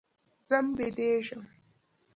ځم 0.47 0.65
بيدېږم. 0.77 1.41